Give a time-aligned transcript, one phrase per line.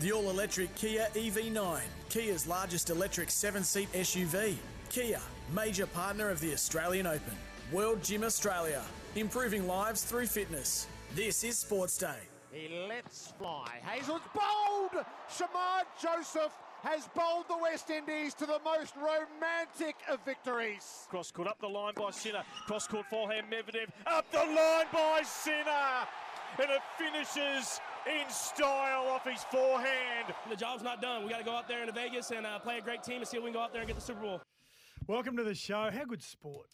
[0.00, 1.78] The all electric Kia EV9,
[2.08, 4.56] Kia's largest electric seven seat SUV.
[4.88, 5.20] Kia,
[5.54, 7.36] major partner of the Australian Open.
[7.70, 8.80] World Gym Australia,
[9.14, 10.86] improving lives through fitness.
[11.14, 12.16] This is Sports Day.
[12.50, 13.78] He lets fly.
[13.82, 15.04] Hazel's bowled!
[15.28, 21.06] Shamar Joseph has bowled the West Indies to the most romantic of victories.
[21.10, 22.42] Cross court up the line by Sinner.
[22.66, 23.90] Cross court forehand Medvedev.
[24.06, 26.08] Up the line by Sinner.
[26.60, 30.34] And it finishes in style off his forehand.
[30.50, 31.24] The job's not done.
[31.24, 33.26] We got to go out there into Vegas and uh, play a great team and
[33.26, 34.42] see if we can go out there and get the Super Bowl.
[35.06, 35.88] Welcome to the show.
[35.90, 36.66] How good sport?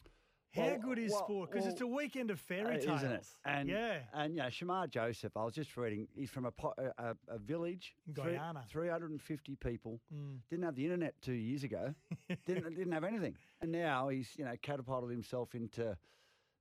[0.56, 1.50] How Well, good is well, sport?
[1.52, 3.02] Because it's a weekend of fairy tales.
[3.02, 3.26] isn't it?
[3.44, 3.98] And yeah.
[4.12, 5.36] and you know, Shamar Joseph.
[5.36, 6.08] I was just reading.
[6.16, 8.64] He's from a a, a, a village, Guyana.
[8.68, 10.00] 350 people.
[10.12, 10.38] Mm.
[10.50, 11.94] Didn't have the internet two years ago.
[12.46, 15.96] didn't didn't have anything, and now he's you know catapulted himself into,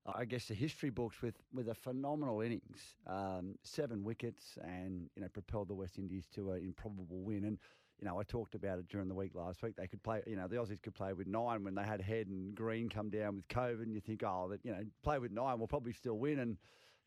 [0.05, 5.21] I guess, the history books with with a phenomenal innings, um, seven wickets, and you
[5.21, 7.45] know propelled the West Indies to an improbable win.
[7.45, 7.57] And
[7.99, 9.75] you know, I talked about it during the week last week.
[9.77, 12.27] They could play, you know, the Aussies could play with nine when they had Head
[12.27, 13.83] and Green come down with COVID.
[13.83, 16.39] And you think, oh, that you know, play with nine, we'll probably still win.
[16.39, 16.57] And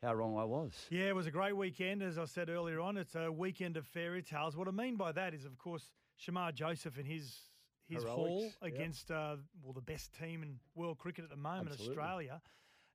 [0.03, 0.73] how wrong I was.
[0.91, 2.03] Yeah, it was a great weekend.
[2.03, 4.57] As I said earlier on, it's a weekend of fairy tales.
[4.57, 5.91] What I mean by that is, of course,
[6.25, 7.37] Shamar Joseph and his
[7.89, 8.73] his haul Heroics, yep.
[8.73, 11.97] against uh, well the best team in world cricket at the moment, Absolutely.
[11.97, 12.41] Australia,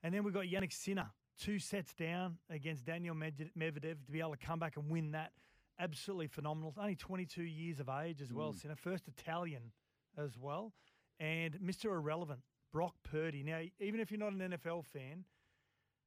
[0.03, 1.09] and then we've got Jannik Sinner
[1.39, 5.31] two sets down against Daniil Medvedev to be able to come back and win that.
[5.79, 6.73] Absolutely phenomenal.
[6.77, 8.53] Only 22 years of age as well.
[8.53, 8.61] Mm.
[8.61, 9.71] Sinner, first Italian
[10.17, 10.73] as well,
[11.19, 11.85] and Mr.
[11.85, 12.41] Irrelevant
[12.71, 13.41] Brock Purdy.
[13.43, 15.25] Now, even if you're not an NFL fan,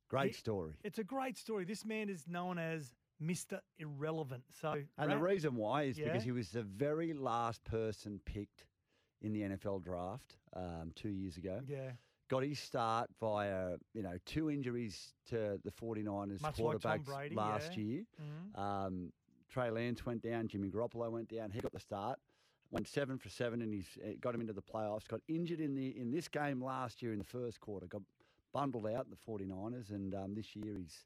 [0.09, 0.75] Great He- story.
[0.85, 1.65] it's a great story.
[1.65, 3.61] This man is known as Mr.
[3.79, 4.45] Irrelevant.
[4.53, 6.05] So, And the reason why is Yeah?
[6.07, 8.67] because he was the very last person picked
[9.21, 11.61] in the NFL draft um, two years ago.
[11.67, 11.93] yeah,
[12.29, 17.35] Got his start via, you know, two injuries to the 49ers Much like quarterbacks Brady,
[17.37, 17.85] last yeah.
[17.85, 18.03] year.
[18.21, 18.59] Mhm.
[18.59, 19.13] Um,
[19.49, 21.51] Trey Lance went down, Jimmy Garoppolo went down.
[21.53, 22.19] He got the start,
[22.73, 25.07] went seven for seven, and he's uh, got him into the playoffs.
[25.07, 27.87] Got injured in the in this game last year in the first quarter.
[27.87, 28.03] Got
[28.53, 31.05] bundled out the 49ers, and um, this year he's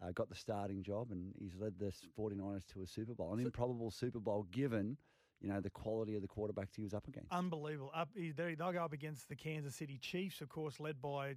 [0.00, 3.40] uh, got the starting job, and he's led the 49ers to a Super Bowl, an
[3.40, 4.96] improbable Super Bowl given
[5.42, 7.32] you know the quality of the quarterbacks he was up against.
[7.32, 7.90] unbelievable.
[7.94, 11.34] Up, he- they, they'll go up against the Kansas City Chiefs, of course, led by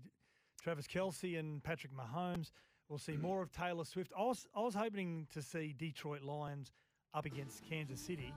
[0.61, 2.51] Travis Kelce and Patrick Mahomes.
[2.87, 4.11] We'll see more of Taylor Swift.
[4.17, 6.71] I was, I was hoping to see Detroit Lions
[7.15, 8.31] up against Kansas City.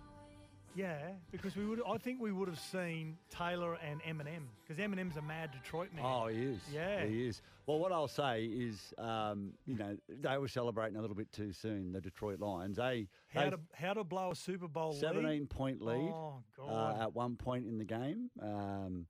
[0.78, 0.98] Yeah,
[1.32, 1.80] because we would.
[1.88, 6.04] I think we would have seen Taylor and Eminem because Eminem's a mad Detroit man.
[6.06, 6.60] Oh, he is.
[6.72, 7.04] Yeah.
[7.04, 7.42] he is.
[7.66, 11.52] Well, what I'll say is, um, you know, they were celebrating a little bit too
[11.52, 11.92] soon.
[11.92, 12.76] The Detroit Lions.
[12.76, 15.00] They how they to how to blow a Super Bowl lead?
[15.00, 18.30] 17 point lead Oh uh, at one point in the game.
[18.40, 19.06] Um,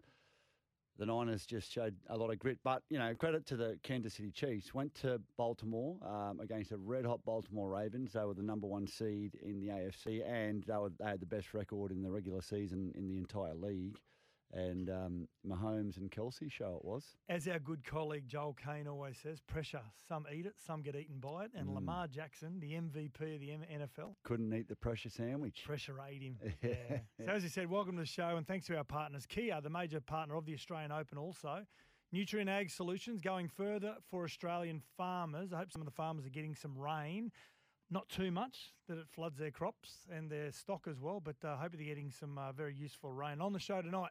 [0.98, 4.14] the Niners just showed a lot of grit, but you know, credit to the Kansas
[4.14, 4.74] City Chiefs.
[4.74, 8.12] Went to Baltimore um, against a red hot Baltimore Ravens.
[8.12, 11.26] They were the number one seed in the AFC, and they, were, they had the
[11.26, 13.98] best record in the regular season in the entire league.
[14.52, 17.04] And um, Mahomes and Kelce show it was.
[17.28, 19.82] As our good colleague Joel Kane always says, pressure.
[20.08, 21.50] Some eat it, some get eaten by it.
[21.54, 21.74] And Mm.
[21.74, 25.64] Lamar Jackson, the MVP of the M- NFL, Couldn't eat the pressure sandwich.
[25.66, 26.38] pressure ate him.
[26.62, 27.00] Yeah.
[27.26, 29.68] So as you said, welcome to the show, and thanks to our partners, Kia, the
[29.70, 31.66] major partner of the Australian Open, also.
[32.10, 35.52] Nutrient Ag Solutions going further for Australian farmers.
[35.52, 37.30] I hope some of the farmers are getting some rain.
[37.90, 41.56] Not too much that it floods their crops and their stock as well, but uh,
[41.56, 43.42] hope they're getting some uh, very useful rain.
[43.42, 44.10] On the show tonight,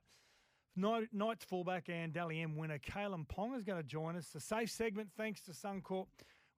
[0.78, 4.30] Night, Knights fullback and Dally M winner Kalyn Ponga is going to join us.
[4.36, 6.06] A safe segment thanks to Suncorp.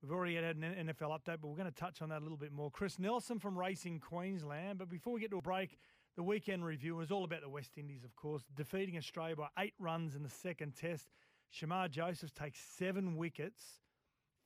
[0.01, 2.37] We've already had an NFL update, but we're going to touch on that a little
[2.37, 2.69] bit more.
[2.69, 4.77] Chris Nelson from Racing Queensland.
[4.77, 5.77] But before we get to a break,
[6.17, 9.73] the weekend review was all about the West Indies, of course, defeating Australia by eight
[9.79, 11.07] runs in the second test.
[11.53, 13.79] Shamar Joseph takes seven wickets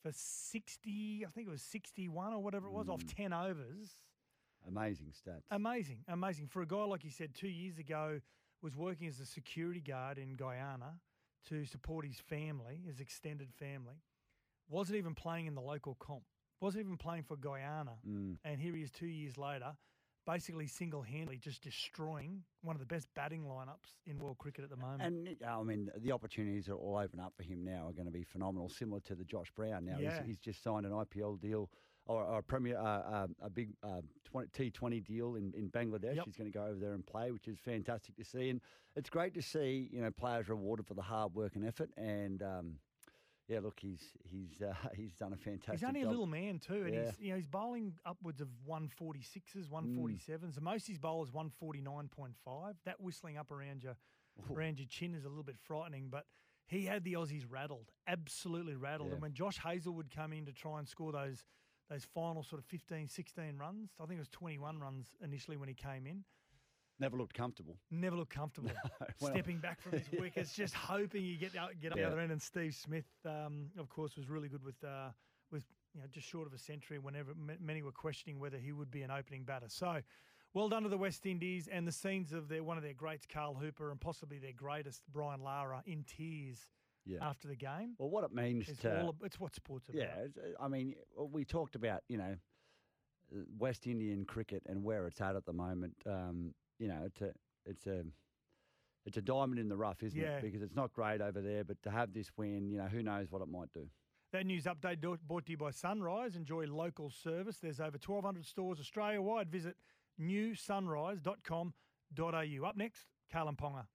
[0.04, 3.24] for 60, I think it was 61 or whatever it was, off hmm.
[3.24, 3.98] 10 overs.
[4.68, 5.44] Amazing stats.
[5.52, 6.48] Amazing, amazing.
[6.48, 8.20] For a guy, like you said, two years ago,
[8.64, 10.94] was working as a security guard in Guyana
[11.50, 14.02] to support his family, his extended family.
[14.70, 16.24] Wasn't even playing in the local comp.
[16.62, 17.98] Wasn't even playing for Guyana.
[18.08, 18.38] Mm.
[18.46, 19.74] And here he is two years later,
[20.26, 24.78] basically single-handedly just destroying one of the best batting lineups in world cricket at the
[24.78, 25.02] moment.
[25.02, 28.06] And uh, I mean, the opportunities that all open up for him now are going
[28.06, 29.84] to be phenomenal, similar to the Josh Brown.
[29.84, 30.20] Now Yeah.
[30.20, 31.70] he's, he's just signed an IPL deal
[32.06, 36.16] or, or a Premier, uh, uh, a big uh, 20, T20 deal in, in Bangladesh.
[36.16, 36.26] Yep.
[36.26, 38.50] He's going to go over there and play, which is fantastic to see.
[38.50, 38.60] And
[38.96, 41.90] it's great to see you know players rewarded for the hard work and effort.
[41.98, 42.76] And um,
[43.48, 45.80] yeah, look, he's he's uh, he's done a fantastic.
[45.80, 47.06] He's only a little man too, and Yeah.
[47.06, 50.56] he's you know he's bowling upwards of 146s, 147s.
[50.56, 52.74] The most he's bowled is 149.5.
[52.86, 53.96] That whistling up around your
[54.52, 56.26] around your chin is a little bit frightening, but
[56.68, 59.10] he had the Aussies rattled, absolutely rattled.
[59.10, 59.14] Yeah.
[59.14, 61.44] And when Josh Hazlewood come in to try and score those
[61.90, 65.68] those final sort of 15, 16 runs, I think it was 21 runs initially when
[65.70, 66.24] he came in.
[67.00, 67.78] Never looked comfortable.
[67.92, 68.72] Never looked comfortable.
[69.20, 72.06] well- Stepping back from his wickets, just hoping you get out, get up Yeah.
[72.06, 72.32] the other end.
[72.32, 75.10] And Steve Smith, um, of course, was really good with uh,
[75.52, 75.64] with
[75.94, 77.00] you know just short of a century.
[77.00, 80.00] Whenever m- many were questioning whether he would be an opening batter, so
[80.54, 83.26] well done to the West Indies and the scenes of their one of their greats,
[83.26, 86.68] Carl Hooper, and possibly their greatest, Brian Lara, in tears
[87.06, 87.20] Yeah.
[87.22, 87.96] after the game.
[87.98, 90.02] Well, what it means It's to all it's what sports about.
[90.02, 90.28] Yeah,
[90.60, 92.36] I mean, we talked about you know
[93.58, 95.96] West Indian cricket and where it's at at the moment.
[96.06, 97.32] Um, you know, it's a
[97.66, 98.04] it's a
[99.06, 100.38] it's a diamond in the rough, isn't Yeah.
[100.38, 100.44] it?
[100.44, 103.30] Because it's not great over there, but to have this win, you know, who knows
[103.32, 103.86] what it might do.
[104.32, 106.36] That news update brought to you by Sunrise.
[106.36, 107.58] Enjoy local service.
[107.58, 109.52] There's over 1,200 stores Australia wide.
[109.52, 109.76] Visit
[110.20, 112.66] newsunrise.com.au.
[112.66, 113.86] Up next, Kalyn Ponga.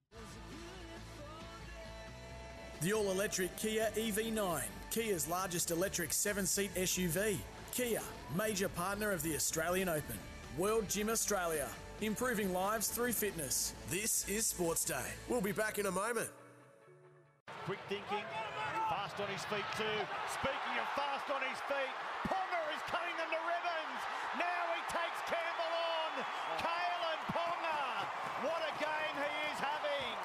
[2.80, 7.36] The all electric Kia EV9, Kia's largest electric seven seat SUV.
[7.72, 8.00] Kia,
[8.36, 10.16] major partner of the Australian Open.
[10.56, 11.66] World Gym Australia,
[12.00, 13.74] improving lives through fitness.
[13.90, 15.10] This is Sports Day.
[15.28, 16.30] We'll be back in a moment.
[17.66, 18.24] Quick thinking,
[18.88, 19.98] fast on his feet too.
[20.38, 21.94] Speaking of fast on his feet,
[22.30, 24.00] Ponga is cutting them to ribbons.
[24.38, 26.12] Now he takes Campbell on.
[26.62, 27.82] Kalyn Ponga.
[28.46, 30.18] What a game he is having.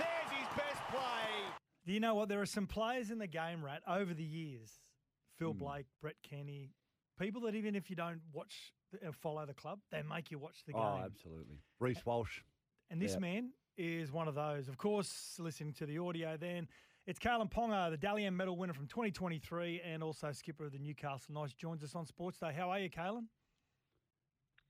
[0.00, 1.52] There's his best play.
[1.86, 2.28] Do you know what?
[2.28, 4.70] There are some players in the game, Rat, over the years.
[5.36, 5.58] Phil Hmm.
[5.58, 6.70] Blake, Brett Kenny,
[7.18, 8.72] people that even if you don't watch,
[9.04, 10.80] uh, follow the club, they make you watch the game.
[10.80, 11.58] Oh, absolutely.
[11.80, 12.42] Reece Walsh.
[12.90, 13.18] And this Yeah.
[13.18, 14.68] man is one of those.
[14.68, 16.68] Of course, listening to the audio then,
[17.04, 20.78] it's Kalyn Ponga, the Dally M medal winner from 2023 and also skipper of the
[20.78, 22.52] Newcastle Knights, joins us on Sports Day.
[22.52, 23.26] How are you, Kalyn?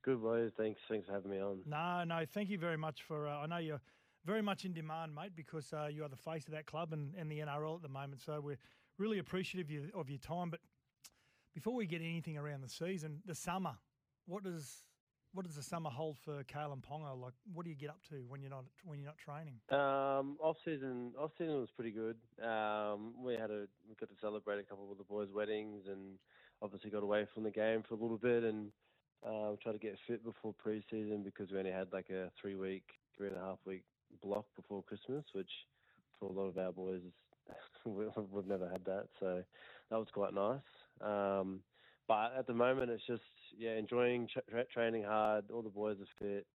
[0.03, 0.81] Good boys, thanks.
[0.89, 1.63] Thanks for having me on.
[1.67, 3.29] No, no, thank you very much for.
[3.29, 3.83] Uh, I know you're
[4.25, 7.15] very much in demand, mate, because uh, you are the face of that club and,
[7.17, 8.21] and the NRL at the moment.
[8.21, 8.59] So we're
[8.99, 10.51] really appreciative of your, time.
[10.51, 10.61] But
[11.55, 13.77] before we get anything around the season, the summer,
[14.27, 14.83] what does
[15.35, 17.21] what does the summer hold for Kalyn Ponga?
[17.21, 19.55] Like, what do you get up to when you're not when you're not training?
[19.71, 22.17] Um, off season, off season was pretty good.
[22.43, 26.19] Um, we had a we got to celebrate a couple of the boys' weddings, and
[26.63, 28.73] obviously got away from the game for a little bit, and
[29.25, 32.85] uh, tried to get fit before preseason because we only had like a three week,
[33.17, 33.85] three and a half week
[34.17, 35.51] block before Christmas, which
[36.19, 37.03] for a lot of our boys
[37.85, 39.45] we- we've never had that, so
[39.91, 40.63] that was quite nice.
[41.01, 41.65] Um,
[42.07, 43.23] but at the moment, it's just
[43.53, 45.51] yeah, enjoying tra- tra- training hard.
[45.51, 46.47] All the boys are fit.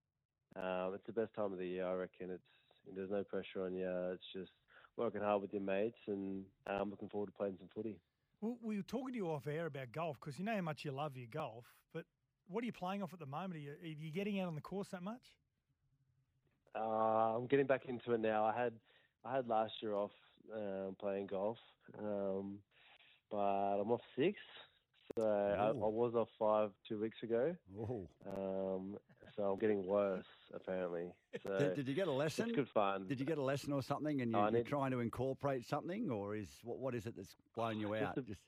[0.56, 2.30] Um, it's the best time of the year, I reckon.
[2.30, 2.44] It's
[2.86, 3.88] there's no pressure on you.
[4.12, 4.52] It's just
[4.96, 8.00] working hard with your mates, and I'm looking forward to playing some footy.
[8.40, 10.84] Well, we were talking to you off air about golf because you know how much
[10.84, 11.64] you love your golf.
[11.92, 12.06] But
[12.46, 13.54] what are you playing off at the moment?
[13.54, 15.43] Are you, are you getting out on the course that much?
[16.76, 18.44] Uh, I'm getting back into it now.
[18.44, 18.72] I had
[19.24, 20.10] I had last year off
[20.54, 21.58] um, playing golf,
[21.98, 22.58] um,
[23.30, 23.36] but
[23.80, 24.38] I'm off six.
[25.16, 27.54] So I, I was off five two weeks ago.
[27.78, 28.08] Oh.
[28.26, 28.96] Um,
[29.36, 31.12] so I'm getting worse apparently.
[31.42, 32.46] So Did, did you get a lesson?
[32.46, 33.06] it's good fun.
[33.06, 35.64] Did you get a lesson or something, and you, oh, you're need- trying to incorporate
[35.66, 38.14] something, or is what what is it that's blowing you out?
[38.16, 38.40] Just a- Just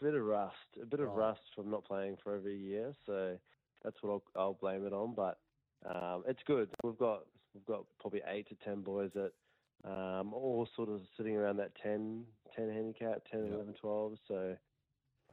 [0.00, 1.16] bit of rust, a bit of Right.
[1.16, 2.92] rust from not playing for over a year.
[3.06, 3.38] So
[3.82, 5.14] that's what I'll, I'll blame it on.
[5.14, 5.38] But
[5.86, 6.68] um, it's good.
[6.84, 7.24] We've got
[7.56, 9.32] we've got probably eight to ten boys that
[9.84, 12.24] um, all sort of sitting around that 10,
[12.56, 13.52] 10 handicap, 10, Yep.
[13.54, 14.12] 11, 12.
[14.26, 14.56] So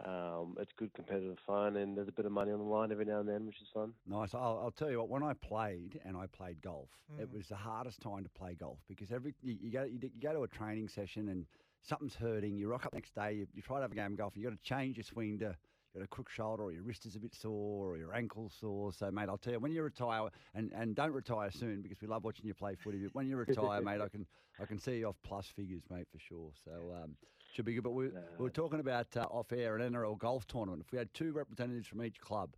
[0.06, 3.06] um, it's good competitive fun, and there's a bit of money on the line every
[3.06, 3.94] now and then, which is fun.
[4.08, 4.34] Nice.
[4.34, 5.10] I'll, I'll tell you what.
[5.10, 6.90] When I played and I played golf,
[7.20, 7.38] it Mm.
[7.38, 10.34] was the hardest time to play golf because every you, you go you, you go
[10.34, 11.46] to a training session and
[11.84, 12.56] something's hurting.
[12.58, 13.34] You rock up next day.
[13.34, 14.34] You, you try to have a game of golf.
[14.36, 15.56] You got to change your swing to.
[15.94, 18.50] You got a crook shoulder, or your wrist is a bit sore, or your ankle
[18.50, 18.92] sore.
[18.92, 22.08] So, mate, I'll tell you when you retire, and, and don't retire soon because we
[22.08, 22.98] love watching you play footy.
[23.04, 24.26] But when you retire, mate, I can
[24.60, 26.52] I can see you off plus figures, mate, for sure.
[26.66, 26.72] So,
[27.04, 27.16] um,
[27.54, 27.84] should be good.
[27.84, 30.82] But we, we were talking about uh, off air an NRL golf tournament.
[30.84, 32.56] If we had two representatives from each club,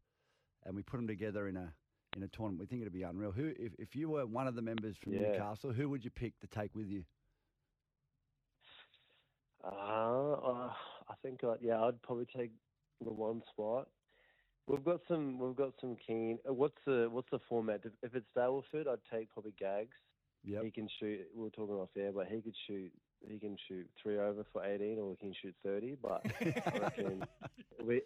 [0.65, 1.73] and we put them together in a
[2.15, 3.31] in a tournament, we think it'd be unreal.
[3.31, 5.31] Who, if, if you were one of the members from Yeah.
[5.31, 7.03] Newcastle, who would you pick to take with you?
[9.61, 10.73] Uh, uh,
[11.09, 12.51] I think, uh, yeah, I'd probably take
[13.03, 13.87] the one spot.
[14.67, 15.37] We've got some.
[15.37, 16.39] We've got some keen.
[16.49, 17.81] uh, What's the What's the format?
[18.01, 19.95] If, it's Stableford, I'd take probably Gags.
[20.43, 21.21] Yeah, He can shoot.
[21.35, 22.91] We were talking off air, but he could shoot.
[23.27, 25.95] He can shoot three over for eighteen, or he can shoot thirty.
[26.01, 27.23] But I reckon
[27.83, 28.01] we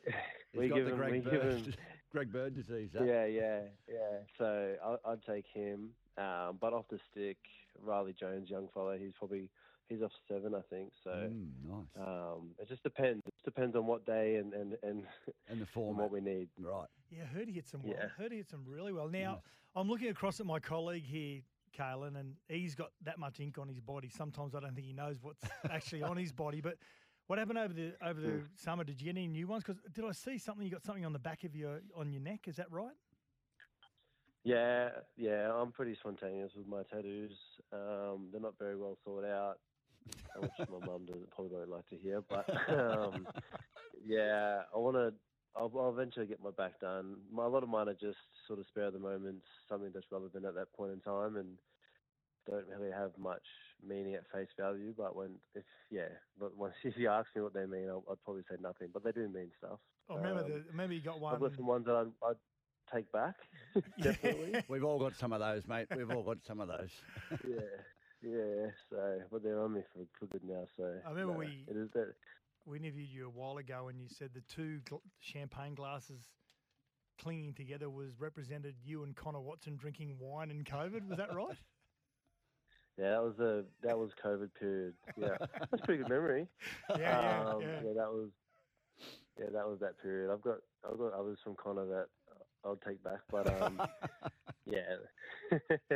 [0.51, 0.98] He's we got give the him.
[0.98, 1.63] Greg we give him.
[1.63, 1.77] Bird,
[2.12, 2.89] Greg Bird disease.
[2.93, 3.05] that.
[3.05, 4.19] Yeah, yeah, yeah.
[4.38, 5.89] So I, I'd take him.
[6.17, 7.38] Um, but off the stick,
[7.81, 9.50] Riley Jones, young fellow, he's probably
[9.89, 10.91] he's off seven, I think.
[11.03, 12.08] So Mm, nice.
[12.08, 13.22] um, it just depends.
[13.25, 15.03] It just depends on what day and and and,
[15.50, 16.50] and the form what we need.
[16.60, 16.88] Right.
[17.10, 17.96] Yeah, I heard he hit some well.
[17.98, 18.08] Yeah.
[18.17, 19.10] Heard he hit some really well.
[19.10, 19.41] Now,
[19.75, 21.41] I'm looking across at my colleague here,
[21.77, 24.10] Kalyn, and he's got that much ink on his body.
[24.10, 26.62] Sometimes I don't think he knows what's actually on his body.
[26.62, 26.77] But
[27.27, 28.84] what happened over the over the summer?
[28.84, 29.63] Did you get any new ones?
[29.63, 30.63] Because did I see something?
[30.65, 32.48] You got something on the back of your on your neck?
[32.48, 32.96] Is that right?
[34.46, 35.51] Yeah, yeah.
[35.53, 37.34] I'm pretty spontaneous with my tattoos.
[37.74, 39.60] Um, they're not very well thought out,
[40.35, 42.21] which my mum doesn't probably don't like to hear.
[42.21, 43.29] But um,
[43.93, 45.19] yeah, I want to.
[45.55, 47.31] I'll, I'll eventually get my back done.
[47.31, 50.11] My, a lot of mine are just sort of spare of the moments, something that's
[50.11, 51.59] relevant at that point in time, and
[52.45, 53.45] don't really have much
[53.81, 54.93] meaning at face value.
[54.93, 58.23] But when, if yeah, but once if you ask me what they mean, I'll, I'd
[58.23, 58.91] probably say nothing.
[58.91, 59.81] But they do mean stuff.
[60.07, 61.35] Oh, remember Um, the remember you got one.
[61.35, 62.39] I've got some ones that I'd, I'd
[62.93, 63.37] take back.
[64.01, 64.63] Definitely.
[64.67, 65.89] We've all got some of those, mate.
[65.91, 66.91] We've all got some of those.
[67.45, 67.83] yeah,
[68.21, 68.71] yeah.
[68.89, 70.65] So, but they're on me for, for good now.
[70.77, 72.15] So I remember no, we- It is that.
[72.65, 76.29] we interviewed you a while ago, and you said the two gl- champagne glasses
[77.17, 81.07] clinging together was represented you and Connor Watson drinking wine in COVID.
[81.07, 81.57] Was that right?
[82.97, 84.97] Yeah, that was a that was COVID period.
[85.15, 86.49] Yeah, that's a pretty good memory.
[86.89, 87.93] Yeah, yeah, um, yeah.
[87.95, 88.29] that was
[89.39, 90.33] yeah, that was that period.
[90.33, 92.09] I've got I've got others from Connor that
[92.63, 93.83] I'll take back, but um,
[94.65, 94.97] yeah,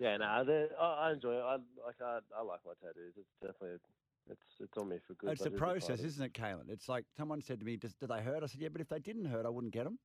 [0.00, 0.16] yeah.
[0.18, 1.42] No, they- I, I enjoy it.
[1.42, 3.14] I like I, I like my tattoos.
[3.16, 3.80] It's definitely
[4.26, 5.32] it's it's on me for good.
[5.32, 6.70] it's the a process, isn't it, Kalyn?
[6.70, 8.88] It's like someone said to me, Does, "Do they hurt?" I said, "Yeah, but if
[8.88, 10.00] they didn't hurt, I wouldn't get them."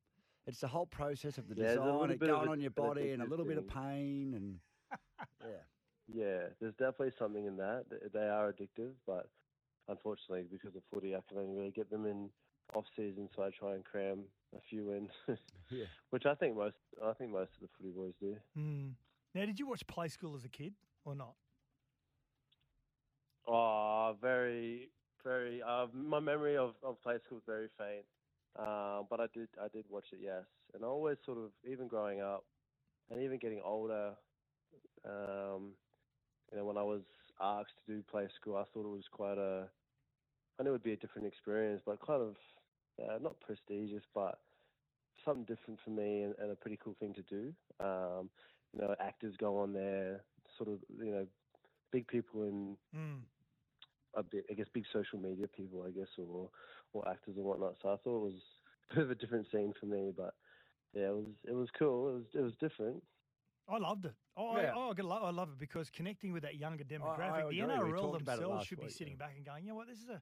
[0.45, 3.21] It's the whole process of the Yeah, design, it going a- on your body, and
[3.21, 4.61] a little bit of pain, and
[5.41, 5.65] yeah.
[6.07, 7.89] Yeah, there's definitely something in that.
[8.13, 9.31] They are addictive, but
[9.87, 12.33] unfortunately, because of footy, I can only really get them in
[12.75, 15.09] off season, so I try and cram a few in,
[15.71, 15.85] Yeah.
[16.11, 18.35] which I think most I think most of the footy boys do.
[18.55, 18.89] Hmm.
[19.33, 20.73] Now, did you watch Play School as a kid
[21.03, 21.35] or not?
[23.47, 24.89] Oh, very,
[25.23, 25.61] very.
[25.61, 28.05] Uh, my memory of, of play school is very faint,
[28.57, 30.45] uh, but I did I did watch it, yes.
[30.73, 32.43] And I always sort of, even growing up,
[33.11, 34.13] and even getting older,
[35.05, 35.73] um,
[36.51, 37.01] you know, when I was
[37.41, 39.67] asked to do play school, I thought it was quite a.
[40.59, 42.35] I knew it would be a different experience, but kind of
[42.99, 44.39] uh, not prestigious, but
[45.23, 47.55] something different for me and, and a pretty cool thing to do.
[47.79, 48.29] Um,
[48.73, 50.25] you know, actors go on there,
[50.57, 51.27] sort of, you know,
[51.91, 53.21] big people in Mm.
[54.13, 56.51] a bit, I guess, big social media people, I guess, or
[56.93, 57.75] or actors and whatnot.
[57.81, 58.41] So I thought it was
[58.91, 60.33] a bit of a different scene for me, but
[60.93, 62.09] yeah, it was it was cool.
[62.09, 63.03] It was it was different.
[63.67, 64.15] I loved it.
[64.37, 64.71] Oh, Yeah.
[64.73, 67.59] I, oh I, gotta I love it because connecting with that younger demographic, agree.
[67.59, 69.19] the We NRL talked about it themselves last should be week, sitting yeah.
[69.19, 70.21] back and going, you know what, this is a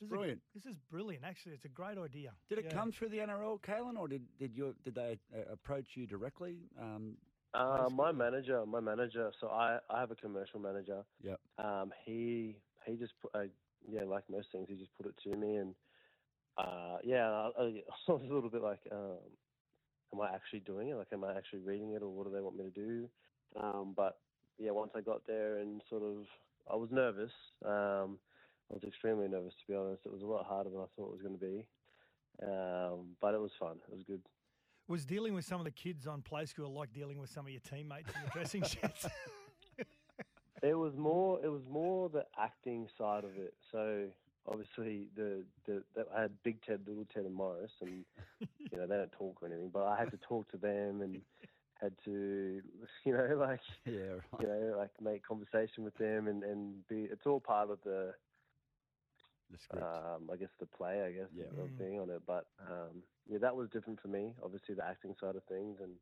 [0.00, 0.42] this Brilliant.
[0.42, 1.24] Is a, this is brilliant.
[1.24, 2.38] Actually, it's a great idea.
[2.48, 2.70] Did it Yeah.
[2.70, 6.70] come through the NRL, Kalyn, or did did you did they uh, approach you directly?
[6.76, 7.18] Um,
[7.54, 9.32] Uh, my manager, my manager.
[9.40, 11.06] So I I have a commercial manager.
[11.20, 11.40] Yep.
[11.58, 13.48] Um, he he just put, uh,
[13.80, 15.76] yeah, like most things, he just put it to me, and
[16.56, 17.64] uh, yeah, I, I
[18.08, 19.38] I was a little bit like, um,
[20.12, 20.96] am I actually doing it?
[20.96, 23.10] Like, am I actually reading it, or what do they want me to do?
[23.56, 24.22] Um, but
[24.58, 26.26] yeah, once I got there and sort of,
[26.66, 27.32] I was nervous.
[27.64, 28.20] Um,
[28.70, 30.02] I was extremely nervous to be honest.
[30.04, 31.66] It was a lot harder than I thought it was going to be,
[32.42, 33.76] um, but it was fun.
[33.90, 34.22] It was good.
[34.88, 37.50] Was dealing with some of the kids on play school like dealing with some of
[37.50, 39.06] your teammates in the dressing sheds?
[40.62, 41.40] It was more.
[41.44, 43.54] It was more the acting side of it.
[43.70, 44.06] So
[44.46, 48.04] obviously, the the, the I had Big Ted, Little Ted, and Morris, and
[48.40, 51.20] you know they don't talk or anything, but I had to talk to them and
[51.80, 52.62] had to,
[53.04, 54.00] you know, like yeah,
[54.32, 54.40] right.
[54.40, 57.08] you know, like make conversation with them and and be.
[57.10, 58.14] It's all part of the,
[59.54, 59.84] the script.
[59.86, 61.44] um, I guess the play, I guess, Yeah.
[61.46, 61.78] of Mm.
[61.78, 62.22] being on it.
[62.26, 64.34] But um, yeah, that was different for me.
[64.42, 65.98] Obviously, the acting side of things, and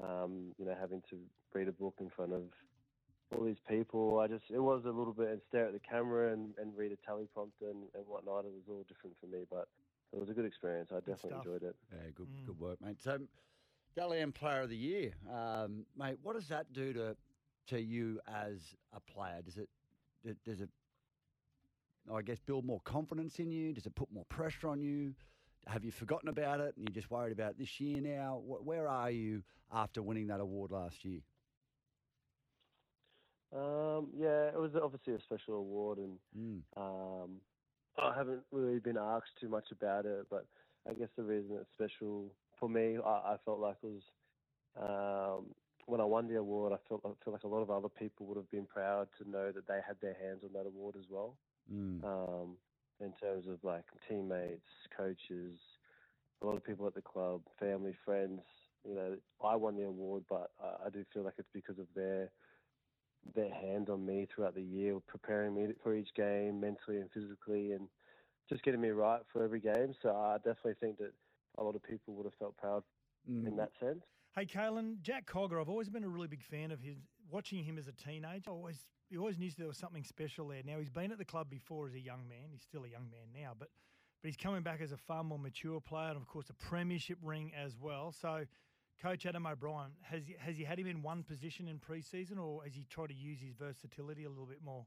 [0.00, 2.52] um, you know, having to read a book in front of
[3.32, 4.18] all these people.
[4.18, 6.92] I just it was a little bit and stare at the camera and, and read
[6.92, 8.44] a teleprompter and, and whatnot.
[8.44, 9.68] It was all different for me, but
[10.12, 10.90] it was a good experience.
[10.92, 11.76] I definitely enjoyed it.
[11.92, 12.46] Yeah, good, Mm.
[12.46, 13.00] good work, mate.
[13.00, 13.18] So,
[13.94, 16.18] Dally M Player of the Year, um, mate.
[16.22, 17.16] What does that do to
[17.66, 19.42] to you as a player?
[19.42, 19.68] Does it
[20.44, 20.70] does it,
[22.12, 23.72] I guess, build more confidence in you?
[23.72, 25.14] Does it put more pressure on you?
[25.66, 28.40] Have you forgotten about it and you're just worried about this year now?
[28.44, 29.42] Where are you
[29.72, 31.20] after winning that award last year?
[33.52, 36.62] Um, yeah, it was obviously a special award, and Mm.
[36.76, 37.40] um,
[37.98, 40.26] I haven't really been asked too much about it.
[40.30, 40.46] But
[40.88, 44.02] I guess the reason it's special for me, I, I felt like was
[44.76, 45.54] um,
[45.86, 46.72] when I won the award.
[46.72, 49.28] I felt I feel like a lot of other people would have been proud to
[49.28, 51.36] know that they had their hands on that award as well.
[51.72, 52.04] Mm.
[52.04, 52.56] Um,
[53.00, 55.58] in terms of like teammates, coaches,
[56.42, 58.40] a lot of people at the club, family, friends.
[58.84, 61.86] You know, I won the award, but I, I do feel like it's because of
[61.94, 62.30] their
[63.34, 67.72] their hand on me throughout the year, preparing me for each game mentally and physically,
[67.72, 67.88] and
[68.48, 69.94] just getting me right for every game.
[70.02, 71.12] So I definitely think that
[71.58, 72.82] a lot of people would have felt proud
[73.28, 73.46] Mm.
[73.46, 74.02] in that sense.
[74.34, 77.02] Hey, Kalyn, Jack Cogger, I've always been a really big fan of his.
[77.28, 80.62] Watching him as a teenager, I always he always knew there was something special there.
[80.64, 82.48] Now he's been at the club before as a young man.
[82.52, 83.68] He's still a young man now, but
[84.22, 87.18] but he's coming back as a far more mature player, and of course a premiership
[87.22, 88.12] ring as well.
[88.12, 88.44] So,
[89.02, 92.62] Coach Adam O'Brien has he, has he had him in one position in pre-season, or
[92.64, 94.84] has he tried to use his versatility a little bit more?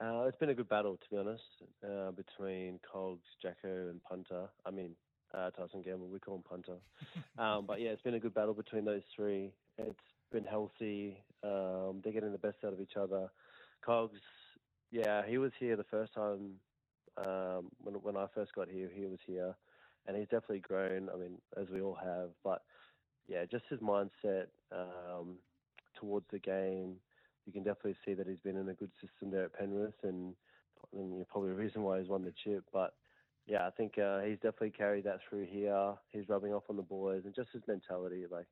[0.00, 1.42] Uh, it's been a good battle, to be honest,
[1.84, 4.48] uh, between Cogs, Jacko, and Punter.
[4.64, 4.96] I mean,
[5.32, 6.78] uh, Tyson Gamble, we call him Punter.
[7.38, 9.52] um, but yeah, it's been a good battle between those three.
[9.78, 11.18] It's been healthy.
[11.42, 13.30] Um, they're getting the best out of each other.
[13.84, 14.20] Cogs,
[14.90, 16.56] yeah, he was here the first time
[17.16, 18.90] um, when when I first got here.
[18.92, 19.54] He was here,
[20.06, 21.08] and he's definitely grown.
[21.12, 22.30] I mean, as we all have.
[22.44, 22.62] But
[23.28, 25.36] yeah, just his mindset um,
[25.98, 26.96] towards the game
[27.46, 30.34] you can definitely see that he's been in a good system there at Penrith, and,
[30.92, 32.64] and probably the reason why he's won the chip.
[32.72, 32.94] But
[33.46, 35.94] yeah, I think uh, he's definitely carried that through here.
[36.10, 38.46] He's rubbing off on the boys, and just his mentality, like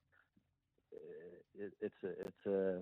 [1.58, 2.80] it, it's a it's a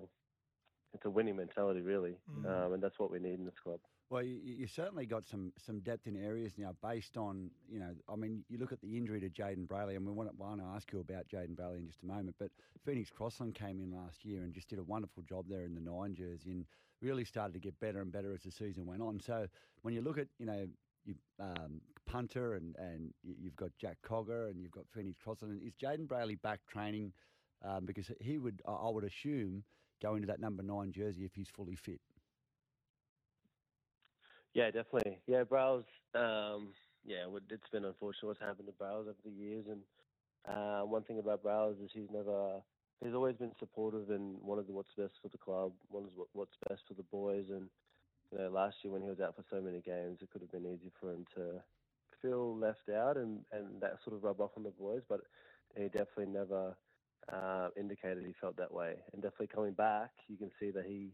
[0.93, 2.45] it's a winning mentality, really, Mm.
[2.65, 3.79] um, and that's what we need in this club.
[4.09, 7.93] Well, you, you certainly got some some depth in areas now, based on you know.
[8.07, 10.65] I mean, you look at the injury to Jayden Brailey, and we want, want to
[10.67, 12.35] ask you about Jayden Brailey in just a moment.
[12.39, 12.51] But
[12.85, 15.81] Phoenix Crossland came in last year and just did a wonderful job there in the
[15.81, 16.65] nine jersey, and
[17.01, 19.19] really started to get better and better as the season went on.
[19.19, 19.47] So
[19.81, 20.67] when you look at you know.
[21.05, 25.61] You, um, punter and, and you've got Jack Cogger and you've got Phoenix Crossland.
[25.65, 27.13] Is Jayden Brailey back training?
[27.61, 29.65] Um, because he would, I would assume,
[29.99, 32.01] go into that number nine jersey if he's fully fit.
[34.53, 35.23] Yeah, definitely.
[35.27, 35.85] Yeah, Browse.
[36.13, 39.87] Um, yeah, it's been unfortunate what's happened to Browse over the years, and
[40.45, 42.65] uh, one thing about Browse is he's never.
[42.99, 46.81] He's always been supportive and wanted what's best for the club, wanted what- what's best
[46.87, 47.49] for the boys.
[47.49, 47.69] And
[48.31, 50.51] you know, last year when he was out for so many games, it could have
[50.51, 51.65] been easy for him to
[52.21, 55.03] feel left out and and that sort of rub off on the boys.
[55.07, 55.21] But
[55.75, 56.77] he definitely never
[57.31, 58.95] uh, indicated he felt that way.
[59.13, 61.11] And definitely coming back, you can see that he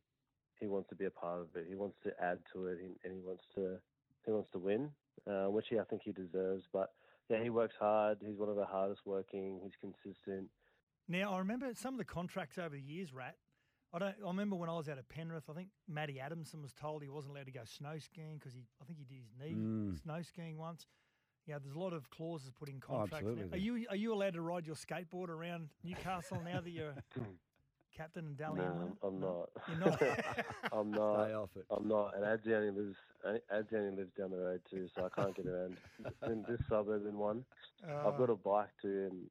[0.60, 1.66] he wants to be a part of it.
[1.68, 3.78] He wants to add to it, and, and he wants to
[4.26, 4.90] he wants to win,
[5.28, 6.64] uh, which he, I think he deserves.
[6.72, 6.92] But
[7.30, 8.20] yeah, he works hard.
[8.26, 9.60] He's one of the hardest working.
[9.64, 10.50] He's consistent.
[11.08, 13.36] Now I remember some of the contracts over the years, Rat.
[13.94, 14.16] I don't.
[14.24, 15.50] I remember when I was out at Penrith.
[15.50, 18.66] I think Matty Adamson was told he wasn't allowed to go snow skiing because he.
[18.82, 20.02] I think he did his knee Mm.
[20.02, 20.88] snow skiing once.
[21.46, 23.28] Yeah, there's a lot of clauses put in Oh, contracts.
[23.28, 23.48] now.
[23.52, 26.96] Are you are you allowed to ride your skateboard around Newcastle now that you're
[27.92, 28.62] captain and Dally?
[28.62, 29.50] no, I'm not.
[29.68, 30.02] You're not.
[30.72, 31.26] I'm not.
[31.26, 31.66] Stay off it.
[31.70, 32.16] I'm not.
[32.16, 32.98] And Adzi lives.
[33.52, 35.78] Adzi lives down the road too, so I can't get around
[36.24, 37.46] in this suburb in one.
[37.84, 39.30] I've got a bike too, and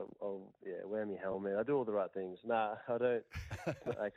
[0.00, 1.56] um, I'll yeah wear my helmet.
[1.58, 2.38] I do all the right things.
[2.44, 3.26] Nah, I don't
[3.98, 4.14] like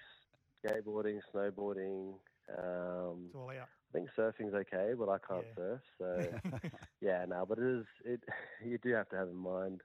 [0.64, 2.22] skateboarding, snowboarding.
[2.50, 3.70] Um, It's all out.
[3.90, 5.82] I think surfing's okay, but I can't surf.
[5.98, 6.40] So
[7.02, 7.86] yeah, no, but it is.
[8.06, 8.24] It
[8.66, 9.82] you do have to have in mind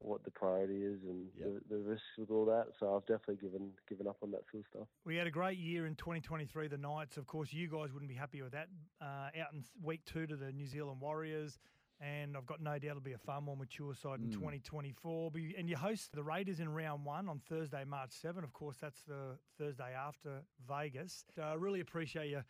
[0.00, 2.66] what the priority is and the, the risks with all that.
[2.80, 4.88] So I've definitely given given up on that sort of stuff.
[5.04, 6.68] We had a great year in 2023.
[6.68, 8.68] The Knights, of course, you guys wouldn't be happy with that.
[9.00, 11.58] Uh, out in week two to the New Zealand Warriors,
[12.02, 14.32] and I've got no doubt it'll be a far more mature side in Mm.
[14.34, 15.30] 2024.
[15.56, 18.42] And you host the Raiders in round one on Thursday, March 7.
[18.42, 21.24] Of course, that's the Thursday after Vegas.
[21.34, 22.42] So I really appreciate you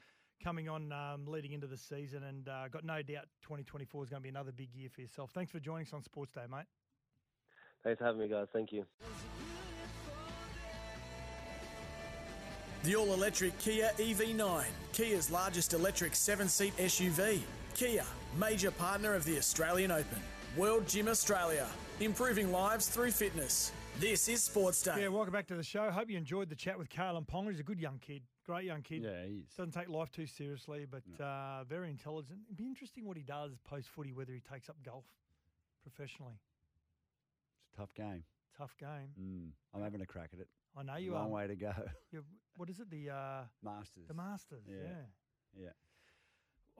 [0.42, 4.20] coming on um, leading into the season, and uh, got no doubt 2024 is going
[4.20, 5.30] to be another big year for yourself.
[5.32, 6.64] Thanks for joining us on Sports Day, mate.
[7.84, 8.48] Thanks for having me, guys.
[8.52, 8.86] Thank you.
[12.84, 17.40] The all electric Kia EV9, Kia's largest electric seven seat SUV.
[17.74, 18.04] Kia,
[18.38, 20.18] major partner of the Australian Open.
[20.56, 21.66] World Gym Australia,
[22.00, 23.72] improving lives through fitness.
[23.98, 24.94] This is Sports Day.
[25.00, 25.90] Yeah, welcome back to the show.
[25.90, 27.50] Hope you enjoyed the chat with Kalyn Ponga.
[27.50, 29.02] He's a good young kid, great young kid.
[29.02, 29.54] Yeah, he is.
[29.56, 32.40] Doesn't take life too seriously, but uh, very intelligent.
[32.46, 35.04] It'd be interesting what he does post footy, whether he takes up golf
[35.82, 36.34] professionally.
[37.64, 38.24] It's a tough game.
[38.56, 39.14] Tough game.
[39.18, 39.50] Mm.
[39.74, 40.48] I'm having a crack at it.
[40.76, 41.24] I know you Long are.
[41.24, 41.72] Long way to go.
[42.12, 42.24] You're,
[42.56, 42.90] what is it?
[42.90, 44.04] The uh, Masters.
[44.08, 44.64] The Masters.
[44.68, 44.76] Yeah.
[44.84, 45.64] Yeah.
[45.64, 45.68] Yeah.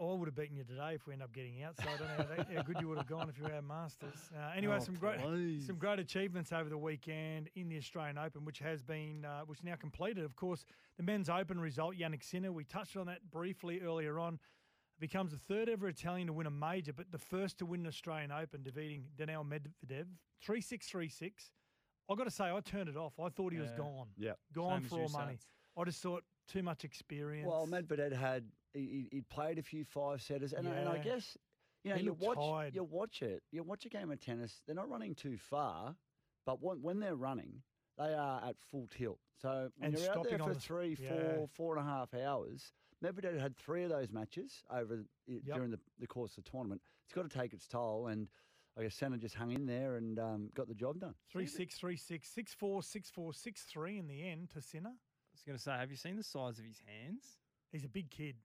[0.01, 1.77] I would have beaten you today if we end up getting out.
[1.77, 3.53] So I don't know how, that, how good you would have gone if you were
[3.53, 4.15] our Masters.
[4.35, 5.21] Uh, anyway, Oh, some great
[5.67, 9.61] some great achievements over the weekend in the Australian Open, which has been uh, which
[9.61, 10.25] is now completed.
[10.25, 10.65] Of course,
[10.97, 12.53] the Men's Open result, Jannik Sinner.
[12.53, 14.39] We touched on that briefly earlier on.
[14.99, 17.87] becomes the third ever Italian to win a major, but the first to win an
[17.87, 20.07] Australian Open, defeating Daniil Medvedev.
[20.43, 21.51] 3 6 3 6.
[22.11, 23.13] i got to say, I turned it off.
[23.21, 24.09] I thought he was gone.
[24.17, 25.35] Yeah, Gone Same for all money.
[25.35, 25.81] Sats.
[25.81, 27.47] I just thought too much experience.
[27.49, 31.37] Well, Medvedev had he, he played a few five setters, and, I- and I guess
[31.85, 32.75] you know He you watch tired.
[32.75, 34.63] you watch it you watch a game of tennis.
[34.67, 35.95] They're not running too far,
[36.47, 37.63] but when, when they're running,
[37.99, 39.19] they are at full tilt.
[39.41, 41.09] So when And you're out there stopping for the three, yeah.
[41.35, 42.73] four, four and a half hours,
[43.05, 45.43] Medvedev had three of those matches over Yep.
[45.57, 46.81] during the, the course of the tournament.
[47.05, 48.29] It's got to take its toll, and
[48.79, 51.15] I guess Sinner just hung in there and um, got the job done.
[51.31, 54.93] 3 6 3 6 6 4 6 4 6 3 in the end to Sinner.
[55.47, 57.25] I was going to say, have you seen the size of his hands?
[57.73, 58.37] He's a big kid.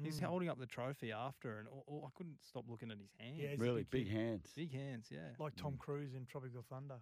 [0.00, 0.24] He's Mm.
[0.24, 3.38] holding up the trophy after, and oh, oh, I couldn't stop looking at his hands.
[3.40, 4.52] Yeah, really big big, hands.
[4.54, 5.30] Big hands, yeah.
[5.40, 6.98] Like Tom Cruise in Tropical Thunder.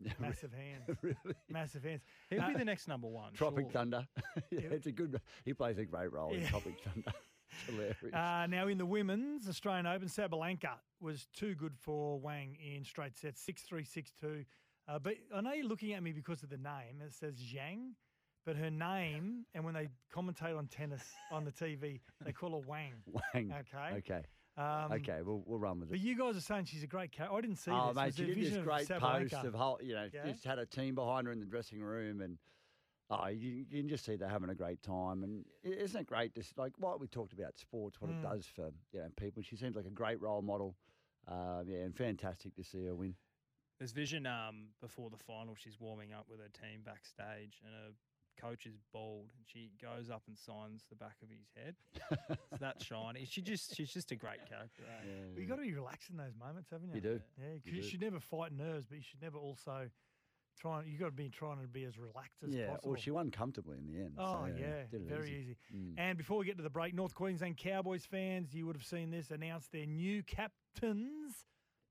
[0.20, 0.96] Massive hands.
[1.02, 1.16] really.
[1.50, 2.02] Massive hands.
[2.30, 3.34] He'll Uh, be the next number one.
[3.34, 3.72] Tropic surely.
[3.72, 4.08] Thunder.
[4.50, 4.68] yeah, Yeah.
[4.70, 5.20] it's a good.
[5.44, 6.48] He plays a great role in Yeah.
[6.48, 7.12] Tropic Thunder.
[7.50, 8.14] It's hilarious.
[8.14, 13.16] Uh, now in the women's Australian Open, Sabalenka was too good for Wang in straight
[13.18, 14.44] sets, six three six two.
[14.86, 17.02] Uh, but I know you're looking at me because of the name.
[17.04, 17.90] It says Zhang,
[18.48, 22.66] but her name, and when they commentate on tennis on the TV, they call her
[22.66, 22.94] Wang.
[23.34, 23.52] Wang.
[23.60, 23.98] Okay.
[23.98, 24.22] Okay.
[24.56, 25.20] Um, okay.
[25.22, 25.92] We'll we'll run with it.
[25.92, 27.36] But you guys are saying she's a great character.
[27.36, 27.96] I didn't see Oh, this.
[27.96, 30.30] mate, she there a did this vision of great post of whole, you know, Yeah?
[30.32, 32.38] just had a team behind her in the dressing room, and
[33.10, 35.24] oh, you, you can just see they're having a great time.
[35.24, 36.34] And isn't it great?
[36.34, 38.18] Just like what we talked about sports, what Mm.
[38.18, 39.42] it does for you know people.
[39.42, 40.74] She seems like a great role model.
[41.28, 43.14] Um, yeah, and fantastic to see her win.
[43.78, 45.54] There's vision um, before the final.
[45.54, 47.90] She's warming up with her team backstage, and her
[48.40, 51.74] coach is bald, and she goes up and signs the back of his head.
[52.50, 53.24] it's that shiny.
[53.24, 54.82] She just she's just a great character.
[54.86, 55.06] eh?
[55.34, 56.96] But you got to be relaxed in those moments, haven't you?
[56.96, 57.20] You do.
[57.38, 59.88] Yeah, 'cause You you, should never fight nerves, but you should never also
[60.58, 60.82] try.
[60.84, 62.92] You got to be trying to be as relaxed as yeah, possible.
[62.92, 64.14] well, she won comfortably in the end.
[64.18, 65.56] Oh so, yeah, did very easy.
[65.74, 65.94] Mm.
[65.98, 69.10] And before we get to the break, North Queensland Cowboys fans, you would have seen
[69.10, 71.46] this announced their new captains,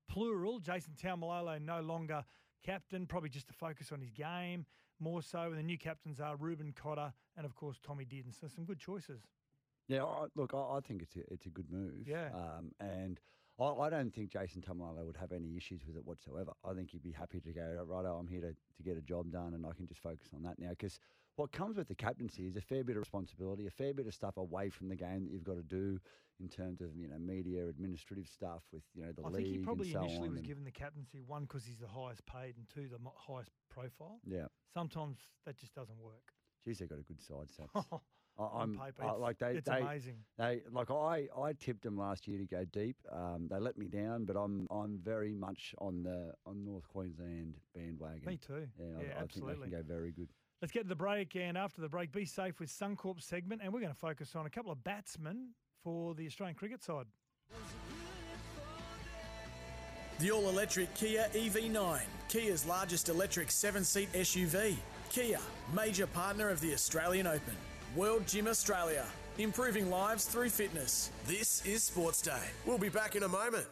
[0.08, 0.58] plural.
[0.60, 2.24] Jason Taumalolo no longer
[2.64, 4.66] captain, probably just to focus on his game
[5.00, 5.42] more so.
[5.42, 8.38] And the new captains are Reuben Cotter and of course Tommy Dearden.
[8.38, 9.22] So some good choices.
[9.88, 12.06] Yeah, I, look, I, I think it's a, it's a good move.
[12.06, 12.28] Yeah.
[12.34, 13.18] Um, and
[13.58, 16.52] I, I don't think Jason Taumalolo would have any issues with it whatsoever.
[16.64, 19.30] I think he'd be happy to go, right, I'm here to, to get a job
[19.32, 20.70] done and I can just focus on that now.
[20.70, 21.00] Because
[21.38, 24.12] what comes with the captaincy is a fair bit of responsibility, a fair bit of
[24.14, 26.00] stuff away from the game that you've got to do
[26.40, 29.46] in terms of, you know, media, administrative stuff with, you know, the I league think
[29.48, 32.68] he probably so initially was given the captaincy one because he's the highest paid and
[32.68, 34.18] two the highest profile.
[34.26, 34.46] Yeah.
[34.74, 36.32] Sometimes that just doesn't work.
[36.64, 37.84] Geez, they've got a good side, Sats.
[38.38, 40.24] I- On I'm paper, I- like they, it's they, amazing.
[40.38, 42.96] They like I, I tipped them last year to go deep.
[43.10, 47.54] Um, they let me down, but I'm I'm very much on the on North Queensland
[47.74, 48.24] bandwagon.
[48.26, 48.68] Me too.
[48.78, 49.54] Yeah, I, Yeah, I absolutely.
[49.54, 50.28] think they can go very good.
[50.60, 53.72] Let's get to the break, and after the break, be safe with Suncorp segment, and
[53.72, 55.50] we're going to focus on a couple of batsmen
[55.84, 57.06] for the Australian cricket side.
[60.18, 64.74] The all electric Kia EV9, Kia's largest electric seven seat SUV.
[65.10, 65.38] Kia,
[65.72, 67.54] major partner of the Australian Open.
[67.94, 69.06] World Gym Australia,
[69.38, 71.12] improving lives through fitness.
[71.28, 72.42] This is Sports Day.
[72.66, 73.66] We'll be back in a moment.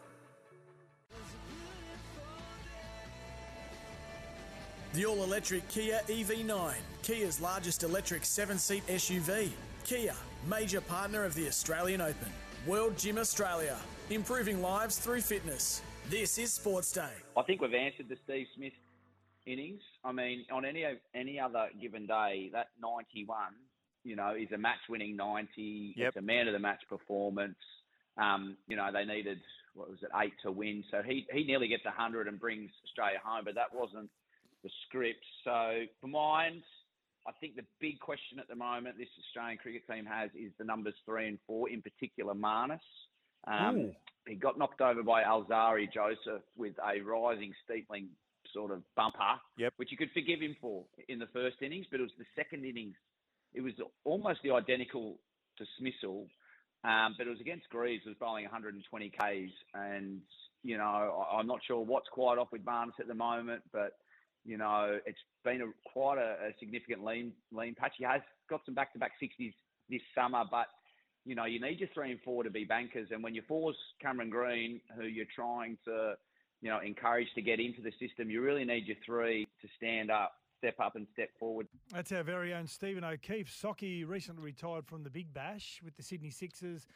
[4.97, 9.51] The all electric Kia EV9, Kia's largest electric seven seat SUV.
[9.85, 10.15] Kia,
[10.49, 12.33] major partner of the Australian Open.
[12.67, 13.77] World Gym Australia,
[14.09, 15.83] improving lives through fitness.
[16.09, 17.11] This is Sports Day.
[17.37, 18.73] I think we've answered the Steve Smith
[19.45, 19.83] innings.
[20.03, 23.37] I mean, on any any other given day, that 91,
[24.03, 25.93] you know, is a match-winning 90.
[25.95, 26.09] Yep.
[26.09, 27.59] It's a man of the match performance.
[28.17, 29.43] Um, you know, they needed
[29.75, 33.19] what was it, eight to win, so he he nearly gets 100 and brings Australia
[33.23, 34.09] home, but that wasn't
[34.67, 35.25] the script.
[35.45, 36.63] So for mine,
[37.27, 40.65] I think the big question at the moment this Australian cricket team has is the
[40.65, 42.81] numbers three and four, in particular Marnus.
[43.47, 43.93] Um,
[44.27, 48.09] he got knocked over by Alzarri Joseph with a rising steepling
[48.53, 49.75] sort of bumper, Yep.
[49.77, 52.65] which you could forgive him for in the first innings, but it was the second
[52.65, 52.97] innings.
[53.55, 53.73] It was
[54.05, 55.19] almost the identical
[55.59, 56.27] dismissal,
[56.85, 59.53] um, but it was against Greaves, was bowling 120 Ks.
[59.75, 60.21] And,
[60.63, 60.85] you know,
[61.31, 63.93] I, I'm not sure what's quite off with Barnes at the moment, but,
[64.47, 67.95] you know, it's been a, quite a, a significant lean, lean patch.
[67.99, 69.53] He has got some back to back 60s
[69.91, 70.67] this summer, but
[71.25, 73.09] you know, you need your three and four to be bankers.
[73.11, 76.15] And when you force Cameron Green, who you're trying to,
[76.63, 80.11] you know, encourage to get into the system, you really need your three to stand
[80.11, 81.67] up, step up, and step forward.
[81.93, 83.51] That's our very own Stephen O'Keefe.
[83.51, 86.87] Socky recently retired from the Big Bash with the Sydney Sixers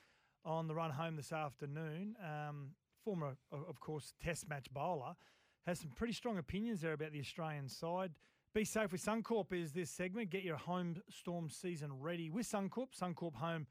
[0.44, 2.14] on the run home this afternoon.
[2.22, 2.70] Um,
[3.04, 5.16] former, of course, Test match bowler.
[5.66, 8.12] Has some pretty strong opinions there about the Australian side.
[8.54, 10.30] Be safe with Suncorp is this segment.
[10.30, 12.88] Get your home storm season ready with Suncorp.
[12.98, 13.66] Suncorp Home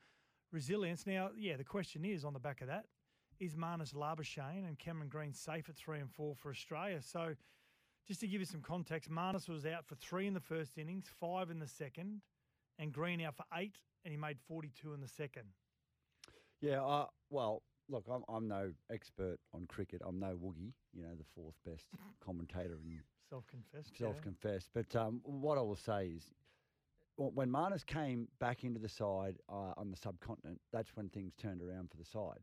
[0.51, 1.05] resilience.
[1.05, 2.85] Now, yeah, the question is on the back of that
[3.39, 7.01] is Marnus Labuschagne and Cameron Green safe at three and four for Australia?
[7.01, 7.35] So,
[8.07, 11.05] just to give you some context, Marnus was out for three in the first innings,
[11.19, 12.21] five in the second,
[12.77, 15.45] and Green out for eight, and he made 42 in the second.
[16.59, 20.01] Yeah, uh, well, look, I'm, I'm no expert on cricket.
[20.05, 21.87] I'm no Woogie, you know, the fourth best
[22.23, 23.95] commentator in Self-confessed.
[23.97, 24.69] self-confessed.
[24.73, 26.33] But um, what I will say is,
[27.17, 31.61] when Marnus came back into the side uh, on the subcontinent, that's when things turned
[31.61, 32.39] around for the side.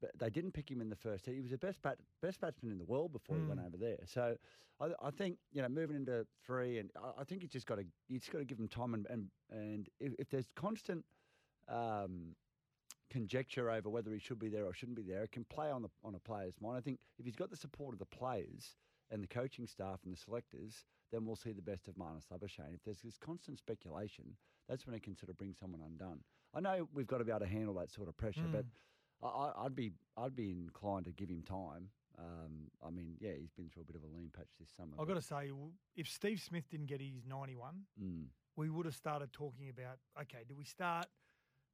[0.00, 1.26] But they didn't pick him in the first.
[1.26, 3.66] He was the best bat, best batsman in the world before he went Mm.
[3.66, 3.98] over there.
[4.06, 4.36] So
[4.80, 7.76] I, I think you know moving into three, and I, I think you just got
[7.76, 11.04] to you just got to give him time and and, and if, if there's constant
[11.68, 12.34] um,
[13.10, 15.22] conjecture over whether he should be there or shouldn't be there.
[15.24, 16.78] It can play on the on a player's mind.
[16.78, 18.76] I think if he's got the support of the players
[19.10, 22.74] and the coaching staff and the selectors, then we'll see the best of Marnus Labuschagne.
[22.74, 24.36] If there's this constant speculation,
[24.68, 26.20] that's when it can sort of bring someone undone.
[26.54, 28.64] I know we've got to be able to handle that sort of pressure, but
[29.22, 31.90] I, I- I'd be I'd be inclined to give him time.
[32.18, 34.92] Um, I mean, yeah, he's been through a bit of a lean patch this summer.
[35.00, 35.50] I've got to say,
[35.96, 38.24] if Steve Smith didn't get his 91, Mm.
[38.56, 41.06] we would have started talking about okay, do we start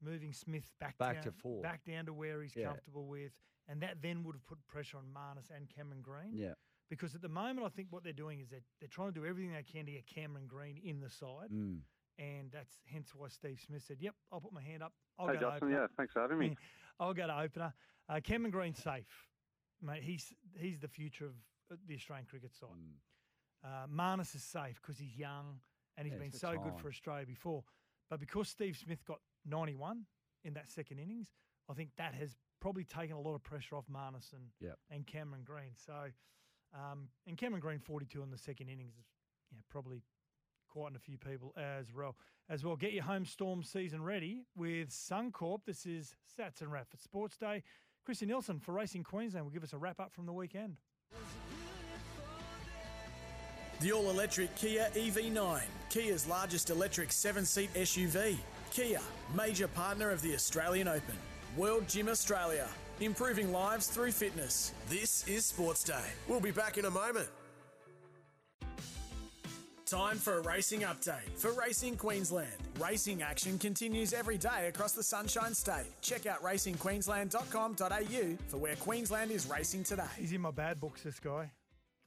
[0.01, 1.63] moving Smith back Back down, to four.
[1.63, 2.67] back down to where he's Yeah.
[2.69, 3.33] comfortable with,
[3.69, 6.35] and that then would have put pressure on Marnus and Cameron Green.
[6.35, 6.55] Yeah.
[6.89, 9.27] Because at the moment, I think what they're doing is that they're trying to do
[9.27, 11.83] everything they can to get Cameron Green in the side, Mm.
[12.19, 14.95] and that's hence why Steve Smith said, "Yep, I'll put my hand up.
[15.19, 16.57] I'll Hey, go to Justin, opener." yeah, thanks for having me.
[17.01, 17.75] I'll go to opener.
[18.09, 19.29] Uh, Cameron Green's safe,
[19.81, 20.03] mate.
[20.05, 21.35] He's he's the future of
[21.71, 22.71] uh, the Australian cricket side.
[22.79, 22.95] Mm.
[23.65, 25.61] Uh, Marnus is safe because he's young
[25.97, 27.65] and he's Yeah, been so the good for Australia before.
[28.09, 30.05] But because Steve Smith got 91
[30.45, 31.29] in that second innings,
[31.69, 34.79] I think that has probably taken a lot of pressure off Marnus and, Yep.
[34.91, 35.73] and Cameron Green.
[35.77, 36.11] So,
[36.75, 39.05] um, and Cameron Green 42 in the second innings is
[39.53, 40.03] yeah, probably
[40.69, 42.17] quite a few people as well.
[42.49, 45.61] As well, get your home storm season ready with Suncorp.
[45.67, 47.63] This is Sats and Wrap for Sports Day.
[48.05, 50.77] Chrissy Nelson for Racing Queensland will give us a wrap up from the weekend.
[53.81, 58.39] The all electric Kia EV9, Kia's largest electric seven seat SUV.
[58.77, 59.01] Kia,
[59.35, 61.17] major partner of the Australian Open.
[61.57, 62.69] World Gym Australia,
[63.01, 64.75] improving lives through fitness.
[64.91, 66.05] This is Sports Day.
[66.29, 67.27] We'll be back in a moment.
[69.87, 72.53] Time for a racing update for Racing Queensland.
[72.79, 75.87] Racing action continues every day across the Sunshine State.
[76.03, 80.05] Check out racingqueensland.com.au for where Queensland is racing today.
[80.19, 81.51] He's in my bad books, this guy.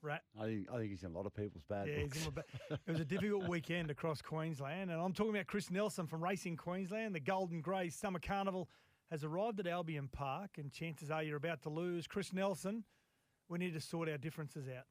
[0.02, 0.24] Rat.
[0.40, 2.18] I think I think he's in a lot of people's bad Yeah, books.
[2.18, 5.48] he's in my ba- it was a difficult weekend across Queensland, and I'm talking about
[5.48, 7.14] Chris Nelson from Racing Queensland.
[7.16, 8.70] The Golden Grey Summer Carnival
[9.12, 12.08] has arrived at Albion Park, and chances are you're about to lose.
[12.08, 12.84] Chris Nelson,
[13.50, 14.86] we need to sort our differences out.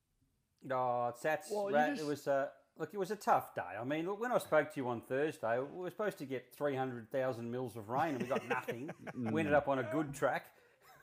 [0.63, 2.91] No, that's Well, Rat, just- it was a look.
[2.93, 3.63] It was a tough day.
[3.81, 6.53] I mean, look, when I spoke to you on Thursday, we were supposed to get
[6.53, 8.91] three hundred thousand mils of rain, and we got nothing.
[9.15, 10.47] we ended up on a good track.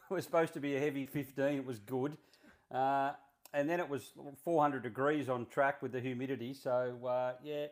[0.08, 1.58] It was supposed to be a heavy fifteen.
[1.58, 2.16] It was good,
[2.72, 3.14] uh,
[3.54, 4.12] and then it was
[4.44, 6.54] four hundred degrees on track with the humidity.
[6.54, 7.68] So uh, yeah,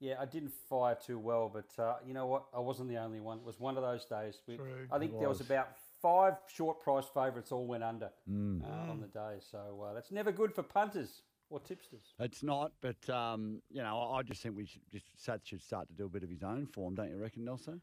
[0.00, 2.44] yeah, I didn't fire too well, but uh, you know what?
[2.54, 3.38] I wasn't the only one.
[3.38, 4.40] It was one of those days.
[4.46, 4.86] We, True.
[4.90, 5.46] I think It there was was.
[5.48, 5.68] about
[6.02, 8.62] five short price favourites all went under Mm.
[8.62, 9.38] uh, on the day.
[9.50, 12.14] So uh, that's never good for punters or tipsters.
[12.20, 15.62] It's not, but um, you know, I I just think we should just Sats should
[15.62, 17.80] start to do a bit of his own form, don't you reckon, Nelson?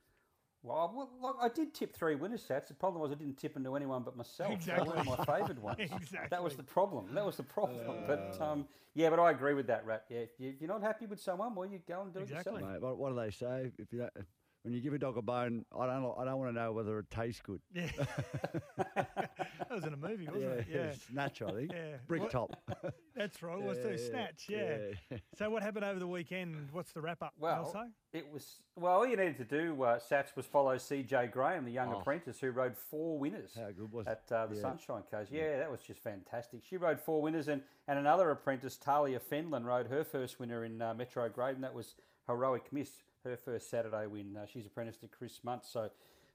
[0.66, 2.70] Well, well, look, I did tip three winner sets.
[2.70, 4.52] The problem was I didn't tip into anyone but myself.
[4.52, 4.90] Exactly.
[4.90, 5.78] They weren't my favoured ones.
[5.80, 6.28] exactly.
[6.32, 7.14] That was the problem.
[7.14, 7.80] That was the problem.
[8.08, 10.06] but um, yeah, but I agree with that, Rat.
[10.10, 12.30] Yeah, if, you, if you're not happy with someone, well, you go and do it
[12.30, 12.62] yourself.
[12.62, 13.72] Mate, what, what do they say?
[13.78, 14.12] If you don't,
[14.64, 16.98] when you give a dog a bone, I don't I don't want to know whether
[16.98, 17.62] it tastes good.
[17.74, 17.90] Yeah.
[19.70, 20.68] that was in a movie, wasn't it?
[20.70, 20.92] Yeah, Yeah.
[21.12, 21.72] Snatch, I think.
[21.72, 21.98] Yeah.
[22.08, 22.72] Brick What- top.
[23.16, 23.58] That's right.
[23.58, 23.98] It was too.
[23.98, 24.78] Snatch, yeah.
[25.10, 25.18] yeah.
[25.38, 26.70] So what happened over the weekend?
[26.74, 27.34] What's the wrap up?
[27.40, 27.94] Well, Nelson?
[28.14, 28.94] it was well.
[28.94, 31.28] All you needed to do, uh, Sats, was follow C.J.
[31.28, 32.00] Graham, the young Oh.
[32.00, 33.52] apprentice who rode four winners.
[33.56, 34.10] How good was it?
[34.30, 34.62] at uh, the Yeah.
[34.62, 35.32] Sunshine Coast?
[35.32, 36.62] Yeah, that was just fantastic.
[36.64, 40.82] She rode four winners, and, and another apprentice, Talia Fenlon, rode her first winner in
[40.82, 41.96] uh, Metro Grade, and that was
[42.28, 42.92] Heroic Miss,
[43.24, 44.36] her first Saturday win.
[44.36, 45.90] Uh, she's apprenticed to Chris Munce, so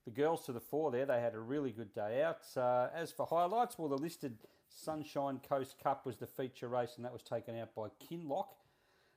[0.04, 2.40] the girls to the fore there, they had a really good day out.
[2.56, 7.04] Uh, as for highlights, well, the listed Sunshine Coast Cup was the feature race, and
[7.04, 8.54] that was taken out by Kinlock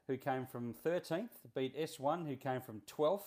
[0.07, 3.21] who came from 13th, beat S1, who came from 12th.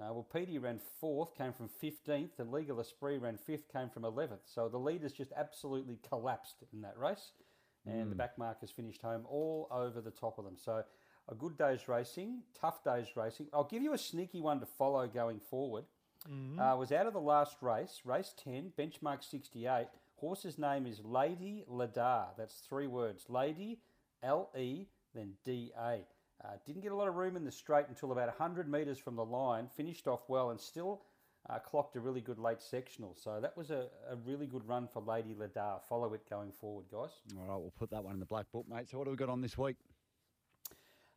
[0.00, 2.36] Uh, well, Petey ran fourth, came from 15th.
[2.36, 4.40] The Legal Esprit ran fifth, came from 11th.
[4.46, 7.32] So the leaders just absolutely collapsed in that race.
[7.84, 8.18] And the Mm.
[8.18, 10.56] back markers finished home all over the top of them.
[10.56, 10.84] So
[11.28, 13.48] a good day's racing, tough day's racing.
[13.52, 15.84] I'll give you a sneaky one to follow going forward.
[16.58, 19.86] Uh, was out of the last race, race 10, benchmark 68.
[20.16, 22.26] Horse's name is Lady Ladar.
[22.36, 23.24] That's three words.
[23.28, 23.78] Lady,
[24.22, 26.00] L E, then D A.
[26.42, 29.16] Uh, didn't get a lot of room in the straight until about 100 metres from
[29.16, 29.68] the line.
[29.76, 31.02] Finished off well and still
[31.48, 33.14] uh, clocked a really good late sectional.
[33.18, 35.80] So that was a, a really good run for Lady Ladar.
[35.88, 37.10] Follow it going forward, guys.
[37.38, 38.88] All right, we'll put that one in the black book, mate.
[38.90, 39.76] So what have we got on this week?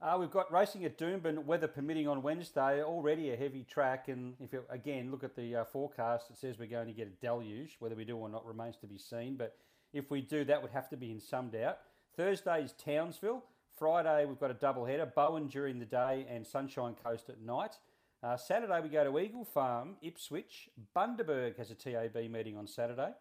[0.04, 2.84] Uh, we've got racing at Doomben, weather permitting on Wednesday.
[2.84, 6.60] Already a heavy track, and if you again look at the uh, forecast, it says
[6.60, 7.78] we're going to get a deluge.
[7.80, 9.38] Whether we do or not remains to be seen.
[9.38, 9.56] But
[9.94, 11.78] if we do, that would have to be in some doubt.
[12.18, 13.46] Thursday is Townsville.
[13.80, 17.78] Friday we've got a double header: Bowen during the day and Sunshine Coast at night.
[18.22, 20.68] Uh, Saturday we go to Eagle Farm, Ipswich.
[20.94, 23.14] Bundaberg has a TAB meeting on Saturday.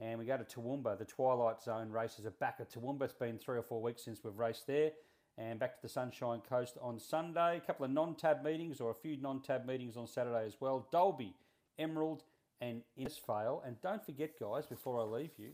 [0.00, 0.98] And we go to Toowoomba.
[0.98, 3.02] The Twilight Zone races are back at Toowoomba.
[3.02, 4.90] It's been three or four weeks since we've raced there.
[5.38, 7.58] And back to the Sunshine Coast on Sunday.
[7.58, 10.86] A couple of non-tab meetings or a few non-tab meetings on Saturday as well.
[10.90, 11.34] Dalby,
[11.78, 12.22] Emerald
[12.60, 13.60] and Innisfail.
[13.66, 15.50] And don't forget, guys, before I leave you,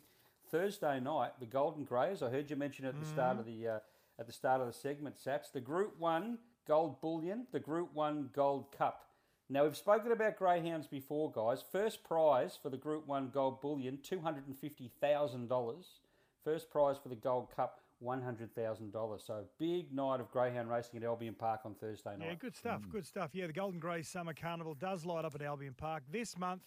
[0.51, 2.23] Thursday night, the Golden Greys.
[2.23, 3.79] I heard you mention at the start of the uh,
[4.19, 5.51] at the start of the segment, Sats.
[5.51, 9.07] The Group One Gold Bullion, the Group One Gold Cup.
[9.49, 11.65] Now we've spoken about greyhounds before, guys.
[11.73, 16.01] First prize for the Group One Gold Bullion, two hundred and fifty thousand dollars.
[16.45, 19.23] First prize for the Gold Cup, one hundred thousand dollars.
[19.27, 22.29] So big night of greyhound racing at Albion Park on Thursday night.
[22.29, 22.83] Yeah, good stuff.
[22.91, 23.31] Good stuff.
[23.33, 26.63] Yeah, the Golden Grey Summer Carnival does light up at Albion Park this month.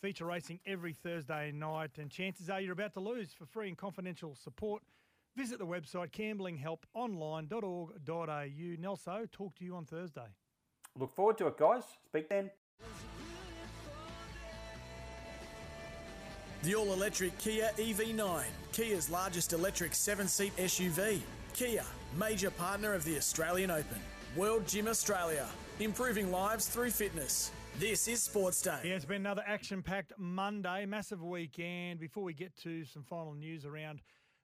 [0.00, 3.32] Feature racing every Thursday night, and chances are you're about to lose.
[3.32, 4.82] For free and confidential support,
[5.36, 8.80] visit the website gamblinghelponline.org.au.
[8.80, 10.28] Nelson, talk to you on Thursday.
[10.96, 11.82] Look forward to it, guys.
[12.06, 12.50] Speak then.
[16.64, 18.42] The all electric Kia EV9,
[18.72, 21.20] Kia's largest electric seven seat SUV.
[21.54, 21.84] Kia,
[22.18, 24.00] major partner of the Australian Open.
[24.34, 25.46] World Gym Australia,
[25.78, 27.52] improving lives through fitness.
[27.78, 28.80] This is Sports Day.
[28.82, 32.00] Yeah, it's been another action packed Monday, massive weekend.
[32.00, 34.00] Before we get to some final news around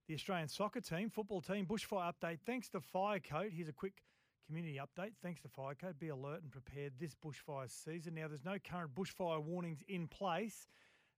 [0.06, 2.38] the Australian soccer team, football team, bushfire update.
[2.46, 3.50] Thanks to Firecoat.
[3.52, 4.04] Here's a quick
[4.46, 5.14] community update.
[5.20, 5.98] Thanks to Firecoat.
[5.98, 8.14] Be alert and prepared this bushfire season.
[8.14, 10.68] Now, there's no current bushfire warnings in place.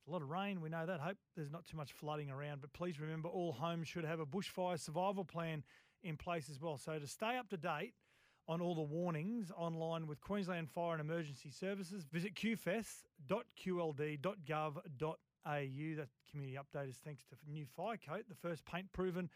[0.08, 1.00] A lot of rain, we know that.
[1.00, 4.26] Hope there's not too much flooding around, but please remember all homes should have a
[4.26, 5.64] bushfire survival plan
[6.04, 6.76] in place as well.
[6.76, 7.94] So to stay up to date
[8.46, 14.82] on all the warnings online with Queensland Fire and Emergency Services, visit qfes.qld.gov.au.
[15.46, 19.28] That community update is thanks to new fire coat, the first paint proven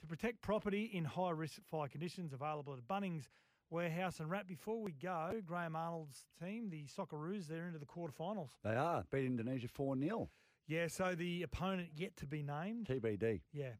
[0.00, 3.28] to protect property in high risk fire conditions, available at Bunnings
[3.70, 4.46] Warehouse and Rat.
[4.46, 8.50] Before we go, Graham Arnold's team, the Socceroos, they're into the quarterfinals.
[8.64, 10.28] They are beat Indonesia four 0
[10.66, 12.86] Yeah, so the opponent yet to be named.
[12.86, 13.40] TBD.
[13.52, 13.72] Yeah,